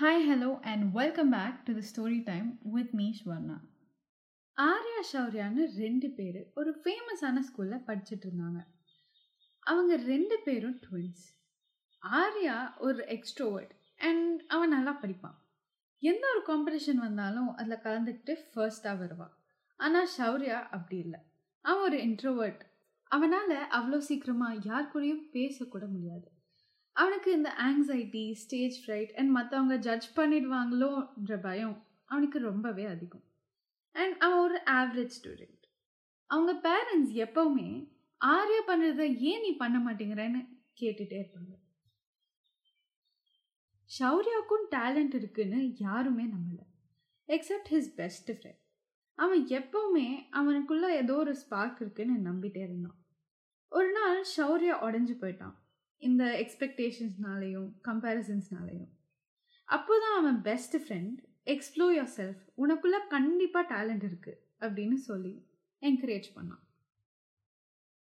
[0.00, 3.56] Hi, hello, and welcome back to the story time with me Swarna
[4.56, 8.60] Arya ஷௌர்யான்னு ரெண்டு பேர் ஒரு ஃபேமஸான ஸ்கூலில் படிச்சுட்டு இருந்தாங்க.
[9.60, 11.26] அவங்க ரெண்டு பேரும் ட்வின்ஸ்
[12.02, 15.36] ஆர்யா ஒரு எக்ஸ்ட்ரோவர்ட் அண்ட் அவன் நல்லா படிப்பான்.
[15.98, 19.34] எந்த ஒரு காம்படிஷன் வந்தாலும் அதில் கலந்துக்கிட்டு ஃபர்ஸ்ட்டாக வருவான்
[19.76, 21.20] ஆனால் ஷௌர்யா அப்படி இல்லை.
[21.60, 22.64] அவன் ஒரு இன்ட்ரோவர்ட்
[23.10, 26.31] அவனால் அவ்வளோ சீக்கிரமாக யார் கூடயும் பேசக்கூட முடியாது.
[26.92, 33.24] அவனுக்கு இந்த ஆங்ஸைட்டி ஸ்டேஜ் ஃப்ரைட் அண்ட் மற்றவங்க ஜட்ஜ் பண்ணிடுவாங்களோன்ற பயம் அவனுக்கு ரொம்பவே அதிகம்.
[33.94, 35.64] அண்ட் அவன் ஒரு ஆவரேஜ் ஸ்டூடெண்ட்
[36.30, 37.68] அவங்க பேரண்ட்ஸ் எப்போவுமே
[38.20, 40.40] ஆர்யா பண்ணுறத ஏன் நீ பண்ண மாட்டேங்கிறன்னு
[40.80, 41.52] கேட்டுகிட்டே இருப்பாங்க.
[43.98, 46.66] ஷௌர்யாவுக்கும் டேலண்ட் இருக்குன்னு யாருமே நம்பலை.
[47.28, 48.60] எக்ஸப்ட் ஹிஸ் பெஸ்ட் ஃப்ரெண்ட்
[49.18, 52.98] அவன் எப்போவுமே அவனுக்குள்ளே ஏதோ ஒரு ஸ்பார்க் இருக்குன்னு நம்பிட்டே இருந்தான்.
[53.68, 55.56] ஒரு நாள் ஷௌர்யா உடஞ்சி போயிட்டான்.
[56.02, 58.90] இந்த எக்ஸ்பெக்டேஷன்ஸ்னாலையும் கம்பேரிசன்ஸ்னாலையும்
[59.68, 65.34] அப்போ தான் அவன் best friend explore yourself உனக்குள்ளே கண்டிப்பாக டேலண்ட் இருக்குது அப்படின்னு சொல்லி
[65.82, 66.62] என்கரேஜ் பண்ணான்.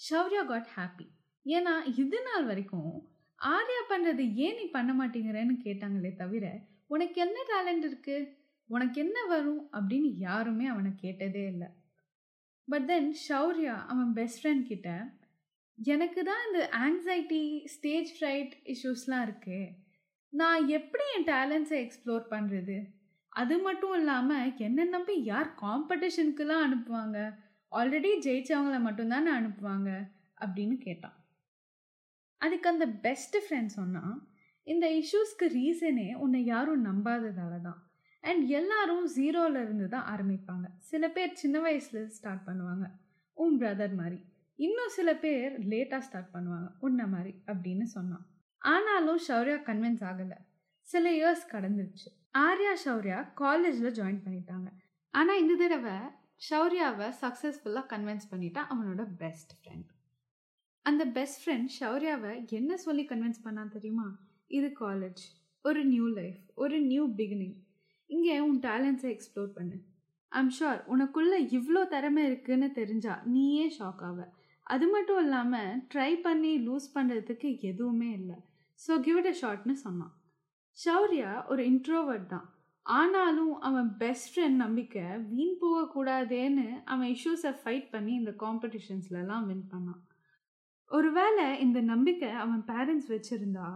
[0.00, 1.06] ஷௌர்யா காட் ஹாப்பி
[1.46, 2.92] ஏன்னா இது நாள் வரைக்கும்
[3.38, 6.46] ஆர்யா பண்ணுறது ஏன் நீ பண்ண மாட்டேங்கிறேன்னு கேட்டாங்களே தவிர
[6.86, 8.28] உனக்கு என்ன டேலண்ட் இருக்குது
[8.70, 9.62] உனக்கு என்ன வரும்?
[9.72, 11.68] அப்படின்னு யாருமே அவனை கேட்டதே இல்லை.
[12.68, 14.90] பட் தென் ஷௌர்யா அவன் பெஸ்ட் ஃப்ரெண்ட் கிட்ட
[15.84, 19.68] எனக்கு தான் இந்த ஆங்ஸைட்டி ஸ்டேஜ் ஃப்ரைட் இஷ்யூஸ்லாம் இருக்கு.
[20.28, 22.88] நான் எப்படி என் டேலண்ட்ஸை எக்ஸ்ப்ளோர் பண்ணுறது
[23.28, 27.34] அது மட்டும் இல்லாமல் என்ன நம்பி யார் காம்படிஷனுக்குலாம் அனுப்புவாங்க?
[27.72, 30.08] ஆல்ரெடி ஜெயிச்சவங்கள மட்டும்தானே அனுப்புவாங்க?
[30.40, 31.24] அப்படின்னு கேட்டான்.
[32.38, 34.28] அதுக்கு அந்த பெஸ்ட் ஃப்ரெண்ட் சொன்னால்
[34.62, 37.90] இந்த இஷ்யூஸ்க்கு ரீசனே உன்னை யாரும் நம்பாததால தான்.
[38.20, 40.66] அண்ட் எல்லாரும் ஜீரோவில் இருந்து தான் ஆரம்பிப்பாங்க.
[40.78, 42.86] சில பேர் சின்ன வயசில் ஸ்டார்ட் பண்ணுவாங்க.
[43.32, 44.20] உன் பிரதர் மாதிரி.
[44.54, 48.26] இன்னும் சில பேர் லேட்டாக ஸ்டார்ட் பண்ணுவாங்க உன்ன மாதிரி அப்படின்னு சொன்னான்.
[48.58, 50.38] ஆனாலும் ஷௌர்யா கன்வின்ஸ் ஆகலை.
[50.80, 52.10] சில இயர்ஸ் கடந்துருச்சு.
[52.38, 54.68] ஆர்யா ஷௌர்யா காலேஜில் ஜாயின் பண்ணிட்டாங்க.
[55.10, 55.96] ஆனால் இந்த தடவை
[56.50, 59.90] ஷௌர்யாவை சக்ஸஸ்ஃபுல்லாக கன்வின்ஸ் பண்ணிட்டான் அவனோட பெஸ்ட் ஃப்ரெண்ட்.
[60.82, 64.18] அந்த பெஸ்ட் ஃப்ரெண்ட் ஷௌர்யாவை என்ன சொல்லி கன்வின்ஸ் பண்ணான் தெரியுமா?
[64.46, 65.22] இது காலேஜ்.
[65.62, 66.40] ஒரு நியூ லைஃப்.
[66.54, 67.56] ஒரு நியூ பிகினிங்.
[68.06, 69.76] இங்கே உன் டேலண்ட்ஸை எக்ஸ்ப்ளோர் பண்ணு.
[70.28, 74.28] ஐம் ஷுர் உனக்குள்ளே இவ்வளோ திறமை இருக்குன்னு தெரிஞ்சா நீயே ஷாக் ஆவ.
[74.66, 78.38] அது மட்டும் இல்லாமல் ட்ரை பண்ணி லூஸ் பண்ணுறதுக்கு எதுவுமே இல்லை.
[78.80, 80.14] ஸோ கிவ் இட் அ ஷார்ட்னு சொன்னான்.
[80.78, 82.46] ஷௌர்யா ஒரு இன்ட்ரோவர்ட் தான்.
[82.86, 90.00] ஆனாலும் அவன் பெஸ்ட் ஃப்ரெண்ட் நம்பிக்கை வீண் போகக்கூடாதேன்னு அவன் இஷ்யூஸை ஃபைட் பண்ணி இந்த காம்படிஷன்ஸ்லலாம் வின் பண்ணான்.
[90.90, 93.68] ஒருவேளை இந்த நம்பிக்கை அவன் பேரண்ட்ஸ் வச்சுருந்தா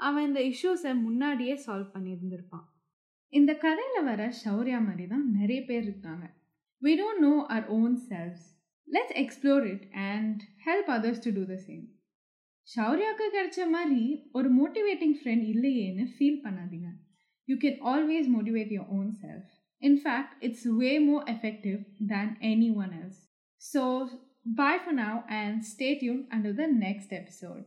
[0.00, 2.64] அவன் இந்த இஷ்யூஸை முன்னாடியே சால்வ் பண்ணியிருந்திருப்பான்.
[3.32, 6.26] இந்த கதையில் வர ஷௌர்யா மாதிரி தான் நிறைய பேர் இருக்காங்க.
[6.82, 8.44] We don't know our own selves
[8.87, 11.85] Let's explore it and help others to do the same
[12.67, 14.03] ஷௌர்யாவுக்கு கிடைச்ச மாதிரி
[14.39, 16.89] ஒரு மோட்டிவேட்டிங் ஃப்ரெண்ட் இல்லையேன்னு ஃபீல் பண்ணாதீங்க
[17.47, 19.49] you can always motivate your own self
[19.83, 21.79] in fact it's way more effective
[22.13, 22.33] than
[22.83, 23.21] anyone else
[23.61, 23.83] so
[24.45, 27.65] bye for now and stay tuned until the next episode.